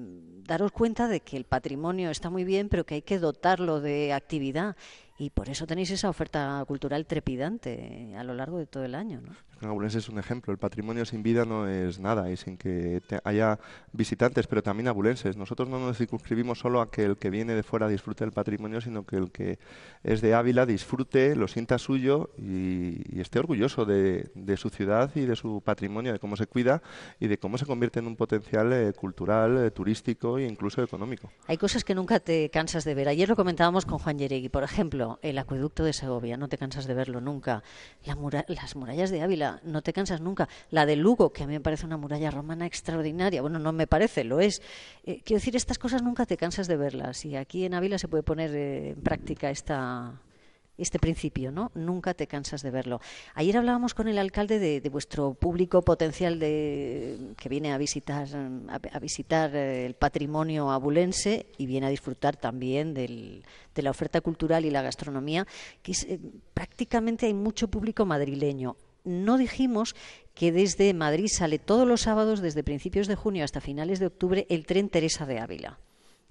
daros 0.46 0.72
cuenta 0.72 1.08
de 1.08 1.20
que 1.20 1.36
el 1.36 1.44
patrimonio 1.44 2.10
está 2.10 2.28
muy 2.28 2.44
bien, 2.44 2.68
pero 2.68 2.84
que 2.84 2.96
hay 2.96 3.02
que 3.02 3.18
dotarlo 3.18 3.80
de 3.80 4.12
actividad 4.12 4.76
y 5.18 5.30
por 5.30 5.48
eso 5.48 5.66
tenéis 5.66 5.90
esa 5.90 6.08
oferta 6.08 6.62
cultural 6.66 7.06
trepidante 7.06 8.14
a 8.16 8.24
lo 8.24 8.34
largo 8.34 8.58
de 8.58 8.66
todo 8.66 8.84
el 8.84 8.94
año, 8.94 9.20
¿no? 9.20 9.34
Abulense 9.62 9.98
es 9.98 10.08
un 10.08 10.18
ejemplo. 10.18 10.52
El 10.52 10.58
patrimonio 10.58 11.04
sin 11.06 11.22
vida 11.22 11.44
no 11.46 11.66
es 11.66 11.98
nada 11.98 12.30
y 12.30 12.36
sin 12.36 12.58
que 12.58 13.00
haya 13.24 13.58
visitantes, 13.92 14.46
pero 14.46 14.62
también 14.62 14.88
abulenses. 14.88 15.36
Nosotros 15.36 15.68
no 15.68 15.78
nos 15.78 15.96
circunscribimos 15.96 16.58
solo 16.58 16.80
a 16.80 16.90
que 16.90 17.04
el 17.04 17.16
que 17.16 17.30
viene 17.30 17.54
de 17.54 17.62
fuera 17.62 17.88
disfrute 17.88 18.24
del 18.24 18.32
patrimonio, 18.32 18.80
sino 18.80 19.06
que 19.06 19.16
el 19.16 19.30
que 19.30 19.58
es 20.04 20.20
de 20.20 20.34
Ávila 20.34 20.66
disfrute, 20.66 21.34
lo 21.36 21.48
sienta 21.48 21.78
suyo 21.78 22.30
y, 22.38 23.20
esté 23.20 23.38
orgulloso 23.38 23.86
de, 23.86 24.30
su 24.56 24.68
ciudad 24.68 25.10
y 25.14 25.22
de 25.22 25.36
su 25.36 25.62
patrimonio, 25.64 26.12
de 26.12 26.18
cómo 26.18 26.36
se 26.36 26.46
cuida 26.46 26.82
y 27.18 27.26
de 27.26 27.38
cómo 27.38 27.56
se 27.58 27.66
convierte 27.66 27.98
en 27.98 28.06
un 28.06 28.16
potencial 28.16 28.72
eh, 28.72 28.92
cultural, 28.92 29.56
eh, 29.58 29.70
turístico 29.70 30.38
e 30.38 30.46
incluso 30.46 30.82
económico. 30.82 31.32
Hay 31.46 31.56
cosas 31.56 31.82
que 31.82 31.94
nunca 31.94 32.20
te 32.20 32.50
cansas 32.50 32.84
de 32.84 32.94
ver. 32.94 33.08
Ayer 33.08 33.28
lo 33.28 33.36
comentábamos 33.36 33.86
con 33.86 33.98
Juan 33.98 34.18
Yeregui, 34.18 34.48
por 34.48 34.62
ejemplo, 34.62 35.18
el 35.22 35.38
acueducto 35.38 35.82
de 35.82 35.92
Segovia, 35.92 36.36
no 36.36 36.48
te 36.48 36.58
cansas 36.58 36.86
de 36.86 36.94
verlo 36.94 37.20
nunca. 37.20 37.62
las 38.04 38.76
murallas 38.76 39.10
de 39.10 39.22
Ávila 39.22 39.45
no 39.62 39.82
te 39.82 39.92
cansas 39.92 40.20
nunca. 40.20 40.48
La 40.70 40.86
de 40.86 40.96
Lugo, 40.96 41.32
que 41.32 41.44
a 41.44 41.46
mí 41.46 41.52
me 41.54 41.60
parece 41.60 41.86
una 41.86 41.96
muralla 41.96 42.30
romana 42.30 42.66
extraordinaria, 42.66 43.42
bueno, 43.42 43.58
no 43.58 43.72
me 43.72 43.86
parece, 43.86 44.24
lo 44.24 44.40
es. 44.40 44.62
Eh, 45.04 45.20
quiero 45.24 45.38
decir, 45.38 45.56
estas 45.56 45.78
cosas 45.78 46.02
nunca 46.02 46.26
te 46.26 46.36
cansas 46.36 46.66
de 46.68 46.76
verlas 46.76 47.24
y 47.24 47.36
aquí 47.36 47.64
en 47.64 47.74
Ávila 47.74 47.98
se 47.98 48.08
puede 48.08 48.22
poner 48.22 48.54
eh, 48.54 48.90
en 48.90 49.02
práctica 49.02 49.50
este 49.50 50.98
principio, 50.98 51.50
¿no? 51.52 51.70
Nunca 51.74 52.14
te 52.14 52.26
cansas 52.26 52.62
de 52.62 52.70
verlo. 52.70 53.00
Ayer 53.34 53.56
hablábamos 53.56 53.94
con 53.94 54.08
el 54.08 54.18
alcalde 54.18 54.58
de, 54.58 54.88
vuestro 54.90 55.34
público 55.34 55.82
potencial 55.82 56.38
de, 56.38 57.34
que 57.36 57.48
viene 57.48 57.72
a 57.72 57.78
visitar, 57.78 58.28
a, 58.68 58.98
visitar 58.98 59.54
eh, 59.54 59.86
el 59.86 59.94
patrimonio 59.94 60.70
abulense 60.70 61.46
y 61.58 61.66
viene 61.66 61.86
a 61.86 61.90
disfrutar 61.90 62.36
también 62.36 62.94
de 62.94 63.42
la 63.76 63.90
oferta 63.90 64.20
cultural 64.20 64.64
y 64.64 64.70
la 64.70 64.82
gastronomía, 64.82 65.46
que 65.82 66.20
prácticamente 66.54 67.26
hay 67.26 67.34
mucho 67.34 67.68
público 67.68 68.04
madrileño 68.04 68.76
no 69.06 69.38
dijimos 69.38 69.96
que 70.34 70.52
desde 70.52 70.92
Madrid 70.92 71.28
sale 71.28 71.58
todos 71.58 71.88
los 71.88 72.02
sábados, 72.02 72.40
desde 72.40 72.62
principios 72.62 73.06
de 73.06 73.14
junio 73.14 73.44
hasta 73.44 73.60
finales 73.60 73.98
de 73.98 74.06
octubre, 74.06 74.46
el 74.50 74.66
tren 74.66 74.90
Teresa 74.90 75.24
de 75.24 75.38
Ávila. 75.38 75.78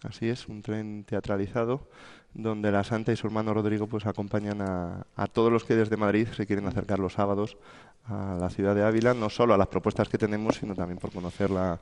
Así 0.04 0.30
es, 0.30 0.48
un 0.48 0.62
tren 0.62 1.04
teatralizado 1.04 1.88
donde 2.36 2.72
la 2.72 2.84
Santa 2.84 3.14
y 3.14 3.16
su 3.16 3.26
hermano 3.28 3.54
Rodrigo 3.54 3.88
pues 3.88 4.06
acompañan 4.06 4.62
a, 4.62 5.08
a, 5.16 5.28
todos 5.28 5.52
los 5.52 5.64
que 5.64 5.76
desde 5.76 5.96
Madrid 5.96 6.28
se 6.36 6.46
quieren 6.46 6.68
acercar 6.68 7.00
los 7.00 7.14
sábados 7.14 7.58
a 8.04 8.38
la 8.40 8.50
ciudad 8.50 8.76
de 8.76 8.84
Ávila, 8.84 9.14
no 9.14 9.30
solo 9.30 9.54
a 9.54 9.58
las 9.58 9.70
propuestas 9.70 10.10
que 10.10 10.18
tenemos, 10.18 10.58
sino 10.58 10.76
también 10.76 11.00
por 11.00 11.12
conocer 11.12 11.50
la, 11.50 11.80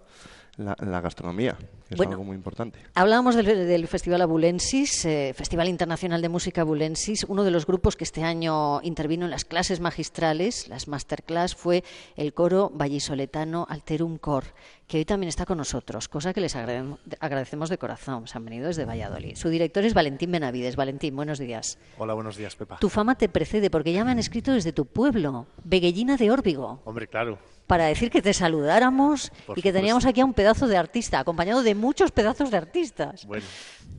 la, 0.57 1.01
gastronomía, 1.01 1.57
que 1.87 1.95
es 1.95 1.99
algo 2.01 2.23
muy 2.23 2.35
importante. 2.35 2.79
Hablábamos 2.93 3.35
del, 3.35 3.87
Festival 3.87 4.21
Abulensis, 4.21 5.05
eh, 5.05 5.33
Festival 5.35 5.67
Internacional 5.67 6.21
de 6.21 6.29
Música 6.29 6.61
Abulensis. 6.61 7.23
Uno 7.27 7.43
de 7.43 7.51
los 7.51 7.65
grupos 7.65 7.95
que 7.95 8.03
este 8.03 8.23
año 8.23 8.81
intervino 8.83 9.25
en 9.25 9.31
las 9.31 9.45
clases 9.45 9.79
magistrales, 9.79 10.67
las 10.67 10.87
masterclass, 10.87 11.55
fue 11.55 11.83
el 12.15 12.33
coro 12.33 12.71
vallisoletano 12.73 13.65
Alterum 13.69 14.17
Cor, 14.17 14.43
que 14.87 14.97
hoy 14.97 15.05
también 15.05 15.29
está 15.29 15.45
con 15.45 15.57
nosotros, 15.57 16.07
cosa 16.07 16.33
que 16.33 16.41
les 16.41 16.55
agradecemos 16.55 17.69
de 17.69 17.77
corazón. 17.77 18.27
Se 18.27 18.37
han 18.37 18.45
venido 18.45 18.67
desde 18.67 18.85
Valladolid. 18.85 19.35
Su 19.35 19.49
director 19.49 19.83
es 19.85 19.93
Valentín 19.93 20.31
Benavides. 20.31 20.75
Valentín, 20.75 21.15
buenos 21.15 21.39
días. 21.39 21.79
Hola, 21.97 22.13
buenos 22.13 22.37
días, 22.37 22.55
Pepa. 22.55 22.77
Tu 22.77 22.89
fama 22.89 23.15
te 23.15 23.27
precede 23.27 23.69
porque 23.69 23.91
ya 23.91 24.05
me 24.05 24.11
han 24.11 24.19
escrito 24.19 24.51
desde 24.51 24.71
tu 24.71 24.85
pueblo, 24.85 25.47
Beguellina 25.63 26.17
de 26.17 26.31
Órbigo. 26.31 26.81
Hombre, 26.85 27.07
claro 27.07 27.39
para 27.67 27.85
decir 27.85 28.11
que 28.11 28.21
te 28.21 28.33
saludáramos 28.33 29.31
y 29.55 29.61
que 29.61 29.71
teníamos 29.71 30.05
aquí 30.05 30.21
a 30.21 30.25
un 30.25 30.33
pedazo 30.33 30.67
de 30.67 30.77
artista, 30.77 31.19
acompañado 31.19 31.63
de 31.63 31.75
muchos 31.75 32.11
pedazos 32.11 32.51
de 32.51 32.57
artistas. 32.57 33.25
Bueno. 33.25 33.45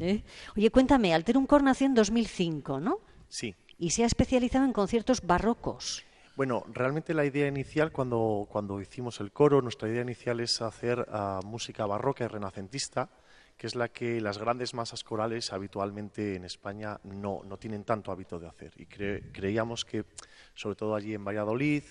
¿Eh? 0.01 0.23
Oye, 0.57 0.71
cuéntame, 0.71 1.15
Alterum 1.15 1.47
Cor 1.47 1.63
nació 1.63 1.87
en 1.87 1.95
2005, 1.95 2.81
¿no? 2.81 3.01
Sí. 3.29 3.55
Y 3.79 3.91
se 3.91 4.05
ha 4.05 4.07
especializado 4.07 4.65
en 4.65 4.73
conciertos 4.73 5.23
barrocos. 5.23 6.05
Bueno, 6.37 6.65
realmente 6.73 7.15
la 7.15 7.25
idea 7.25 7.47
inicial, 7.47 7.93
cuando, 7.93 8.49
cuando 8.51 8.81
hicimos 8.81 9.21
el 9.21 9.31
coro, 9.31 9.63
nuestra 9.63 9.89
idea 9.89 10.03
inicial 10.03 10.41
es 10.41 10.61
hacer 10.63 11.07
ah, 11.11 11.39
música 11.45 11.87
barroca 11.87 12.25
y 12.25 12.27
renacentista, 12.27 13.09
que 13.57 13.69
es 13.69 13.77
la 13.77 13.89
que 13.89 14.21
las 14.21 14.39
grandes 14.39 14.75
masas 14.75 15.05
corales 15.05 15.53
habitualmente 15.53 16.35
en 16.35 16.45
España 16.45 16.99
no, 17.05 17.43
no 17.45 17.57
tienen 17.57 17.85
tanto 17.85 18.11
hábito 18.11 18.41
de 18.41 18.49
hacer. 18.49 18.73
Y 18.77 18.87
creíamos 18.87 19.85
que, 19.85 20.05
sobre 20.55 20.75
todo 20.75 20.97
allí 20.97 21.15
en 21.15 21.25
Valladolid, 21.25 21.85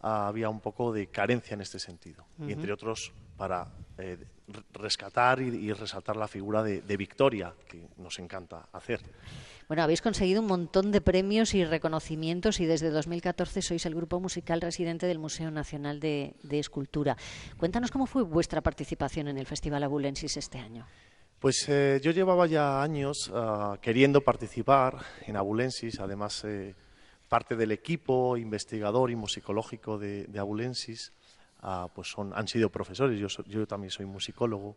había 0.00 0.48
un 0.48 0.60
poco 0.60 0.92
de 0.92 1.08
carencia 1.08 1.54
en 1.54 1.60
este 1.60 1.78
sentido. 1.78 2.24
Y 2.40 2.52
entre 2.52 2.72
otros, 2.72 3.12
para 3.36 3.66
eh, 3.98 4.18
rescatar 4.72 5.40
y, 5.40 5.72
resaltar 5.72 6.16
la 6.16 6.28
figura 6.28 6.62
de, 6.62 6.96
Victoria, 6.96 7.54
que 7.68 7.88
nos 7.98 8.18
encanta 8.18 8.68
hacer. 8.72 9.00
Bueno, 9.68 9.82
habéis 9.82 10.00
conseguido 10.00 10.40
un 10.40 10.46
montón 10.46 10.90
de 10.90 11.00
premios 11.00 11.54
y 11.54 11.64
reconocimientos 11.64 12.60
y 12.60 12.66
desde 12.66 12.90
2014 12.90 13.60
sois 13.60 13.84
el 13.84 13.94
grupo 13.94 14.18
musical 14.18 14.60
residente 14.60 15.06
del 15.06 15.18
Museo 15.18 15.50
Nacional 15.50 16.00
de, 16.00 16.34
Escultura. 16.50 17.16
Cuéntanos 17.58 17.90
cómo 17.90 18.06
fue 18.06 18.22
vuestra 18.22 18.62
participación 18.62 19.28
en 19.28 19.38
el 19.38 19.46
Festival 19.46 19.82
Abulensis 19.82 20.36
este 20.36 20.58
año. 20.58 20.86
Pues 21.38 21.68
eh, 21.68 22.00
yo 22.02 22.10
llevaba 22.10 22.46
ya 22.46 22.82
años 22.82 23.30
ah, 23.32 23.78
queriendo 23.80 24.22
participar 24.22 24.96
en 25.26 25.36
Abulensis, 25.36 26.00
además 26.00 26.42
eh, 26.44 26.74
parte 27.28 27.56
del 27.56 27.72
equipo 27.72 28.36
investigador 28.36 29.10
y 29.10 29.16
musicológico 29.16 29.98
de, 29.98 30.28
Abulensis 30.38 31.12
ah, 31.60 31.88
pues 31.94 32.08
son, 32.08 32.32
han 32.34 32.48
sido 32.48 32.70
profesores, 32.70 33.18
yo, 33.18 33.28
yo 33.44 33.66
también 33.66 33.90
soy 33.90 34.06
musicólogo. 34.06 34.76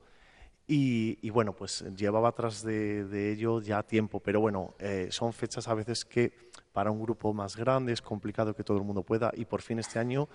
Y, 0.67 1.29
bueno, 1.31 1.53
pues 1.53 1.83
llevaba 1.97 2.29
atrás 2.29 2.63
de, 2.63 3.31
ello 3.33 3.59
ya 3.59 3.83
tiempo, 3.83 4.21
pero 4.21 4.39
bueno, 4.39 4.73
eh, 4.79 5.07
son 5.11 5.33
fechas 5.33 5.67
a 5.67 5.73
veces 5.73 6.05
que 6.05 6.31
para 6.71 6.91
un 6.91 7.01
grupo 7.01 7.33
más 7.33 7.57
grande 7.57 7.91
es 7.91 8.01
complicado 8.01 8.55
que 8.55 8.63
todo 8.63 8.77
el 8.77 8.83
mundo 8.83 9.03
pueda. 9.03 9.31
Y 9.35 9.43
por 9.43 9.61
fin 9.61 9.79
este 9.79 9.99
año 9.99 10.29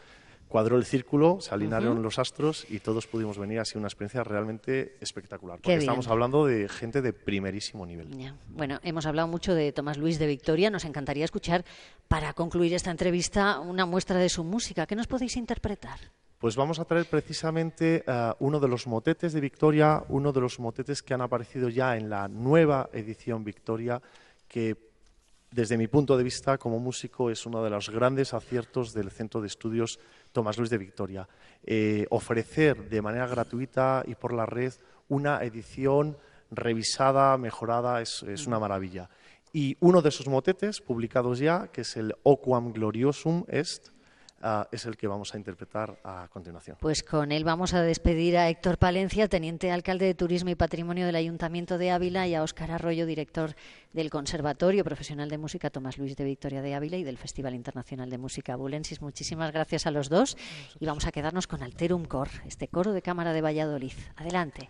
cuadró 0.49 0.77
el 0.77 0.85
círculo, 0.85 1.39
se 1.41 1.55
alinearon 1.55 2.03
los 2.03 2.19
astros 2.19 2.67
y 2.69 2.81
todos 2.81 3.07
pudimos 3.07 3.39
venir. 3.39 3.61
Ha 3.61 3.65
sido 3.65 3.81
una 3.81 3.89
experiencia 3.89 4.25
realmente 4.25 4.97
espectacular. 5.01 5.59
Porque 5.59 5.77
estamos 5.77 6.09
hablando 6.09 6.47
de 6.47 6.69
gente 6.69 7.03
de 7.03 7.13
primerísimo 7.13 7.85
nivel. 7.87 8.09
Bueno, 8.49 8.79
hemos 8.83 9.07
hablado 9.07 9.29
mucho 9.29 9.55
de 9.55 9.73
Tomás 9.73 9.99
Luis 9.99 10.19
de 10.19 10.27
Victoria. 10.27 10.71
Nos 10.71 10.85
encantaría 10.85 11.25
escuchar, 11.25 11.65
para 12.09 12.33
concluir 12.33 12.75
esta 12.75 12.91
entrevista, 12.91 13.61
una 13.61 13.87
muestra 13.87 14.19
de 14.19 14.29
su 14.29 14.45
música. 14.45 14.87
¿Qué 14.87 14.97
nos 14.97 15.07
podéis 15.07 15.37
interpretar? 15.37 15.99
Pues 16.39 16.55
vamos 16.55 16.79
a 16.79 16.85
traer 16.85 17.07
precisamente 17.07 18.05
eh, 18.07 18.33
uno 18.41 18.61
de 18.61 18.69
los 18.69 18.87
motetes 18.87 19.33
de 19.33 19.41
Victoria, 19.41 20.05
uno 20.09 20.33
de 20.33 20.41
los 20.41 20.61
motetes 20.61 21.03
que 21.03 21.15
han 21.15 21.23
aparecido 21.23 21.71
ya 21.71 21.97
en 21.97 22.11
la 22.11 22.29
nueva 22.29 22.91
edición 22.93 23.43
Victoria, 23.43 24.03
que 24.47 24.77
desde 25.51 25.79
mi 25.79 25.89
punto 25.89 26.19
de 26.19 26.25
vista 26.25 26.59
como 26.59 26.79
músico 26.79 27.31
es 27.31 27.47
uno 27.47 27.65
de 27.65 27.71
los 27.71 27.89
grandes 27.89 28.35
aciertos 28.35 28.93
del 28.93 29.11
Centro 29.11 29.41
de 29.41 29.47
Estudios 29.47 29.99
Tomás 30.37 30.59
Luis 30.59 30.69
de 30.69 30.77
Victoria. 30.77 31.27
Eh, 31.65 32.05
ofrecer 32.11 32.91
de 32.91 33.01
manera 33.01 33.27
gratuita 33.27 34.03
y 34.07 34.17
por 34.17 34.35
la 34.35 34.45
red 34.45 34.71
una 35.09 35.43
edición 35.43 36.19
revisada, 36.51 37.39
mejorada, 37.39 38.03
es, 38.03 38.23
una 38.47 38.59
maravilla. 38.59 39.09
Y 39.55 39.79
uno 39.81 40.03
de 40.03 40.11
esos 40.11 40.29
motetes 40.29 40.83
publicados 40.83 41.39
ya, 41.39 41.69
que 41.69 41.81
es 41.81 41.97
el 41.97 42.15
Oquam 42.23 42.75
Gloriosum 42.75 43.45
Est, 43.49 43.89
ah, 44.43 44.69
es 44.73 44.87
el 44.87 44.97
que 44.97 45.07
vamos 45.07 45.35
a 45.35 45.39
interpretar 45.39 45.99
a 46.05 46.29
continuación. 46.29 46.77
Pues 46.81 47.03
con 47.03 47.33
él 47.33 47.45
vamos 47.45 47.75
a 47.75 47.83
despedir 47.83 48.37
a 48.37 48.49
Héctor 48.49 48.79
Palencia, 48.79 49.29
teniente 49.29 49.71
alcalde 49.71 50.07
de 50.07 50.15
Turismo 50.15 50.51
y 50.51 50.55
Patrimonio 50.55 51.07
del 51.07 51.17
Ayuntamiento 51.17 51.79
de 51.79 51.91
Ávila, 51.91 52.27
y 52.27 52.35
a 52.35 52.43
Óscar 52.43 52.71
Arroyo, 52.71 53.07
director 53.07 53.55
del 53.93 54.11
Conservatorio 54.11 54.85
Profesional 54.85 55.29
de 55.29 55.39
Música 55.39 55.71
Tomás 55.71 55.99
Luis 55.99 56.17
de 56.17 56.25
Victoria 56.25 56.63
de 56.63 56.75
Ávila 56.75 56.97
y 56.97 57.05
del 57.05 57.19
Festival 57.19 57.55
Internacional 57.55 58.11
de 58.11 58.19
Música 58.19 58.53
Abulensis. 58.53 59.01
Muchísimas 59.01 59.53
gracias 59.53 59.87
a 59.87 59.91
los 59.91 60.09
dos 60.09 60.37
y 60.79 60.87
vamos 60.87 61.07
a 61.07 61.13
quedarnos 61.13 61.47
con 61.47 61.63
Alterum 61.63 62.05
Cor, 62.05 62.29
este 62.47 62.69
coro 62.69 62.93
de 62.93 63.03
cámara 63.03 63.33
de 63.33 63.41
Valladolid. 63.41 63.93
Adelante. 64.17 64.69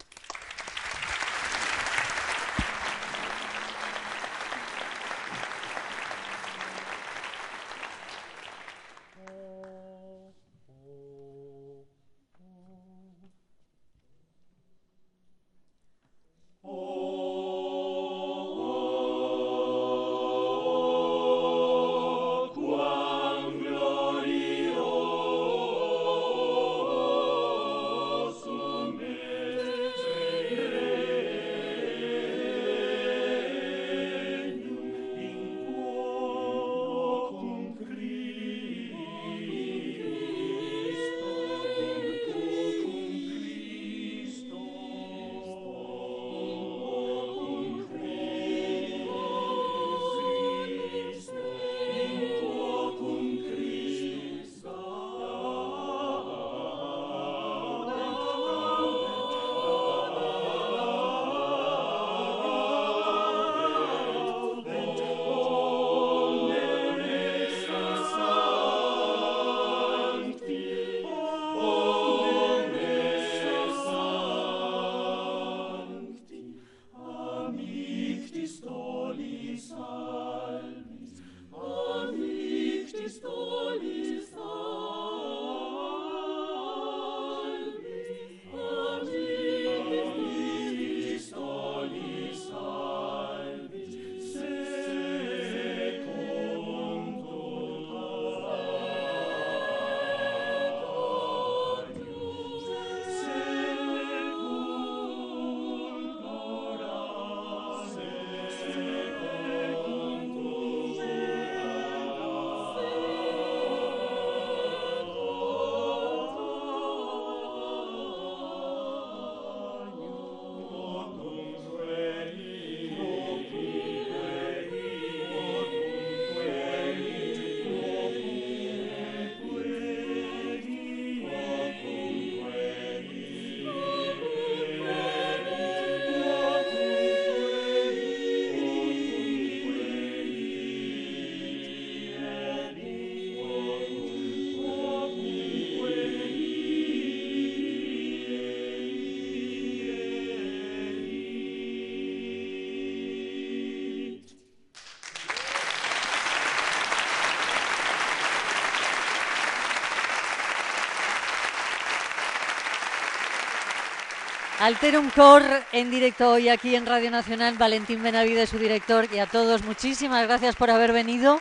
Alterum 164.58 165.10
Cor 165.10 165.42
en 165.72 165.90
directo 165.90 166.30
hoy 166.30 166.48
aquí 166.48 166.76
en 166.76 166.86
Radio 166.86 167.10
Nacional. 167.10 167.58
Valentín 167.58 168.02
Benavide, 168.02 168.46
su 168.46 168.58
director, 168.58 169.06
y 169.12 169.18
a 169.18 169.26
todos, 169.26 169.62
muchísimas 169.64 170.26
gracias 170.26 170.56
por 170.56 170.70
haber 170.70 170.92
venido. 170.92 171.40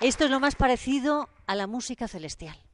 Esto 0.00 0.24
es 0.24 0.30
lo 0.30 0.40
más 0.40 0.56
parecido 0.56 1.28
a 1.46 1.54
la 1.54 1.68
música 1.68 2.08
celestial. 2.08 2.65